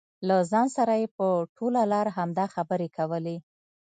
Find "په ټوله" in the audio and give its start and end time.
1.17-1.81